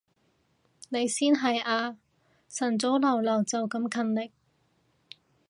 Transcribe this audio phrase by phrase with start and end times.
[0.89, 1.95] 你先係啊，
[2.49, 4.31] 晨早流流就咁勤力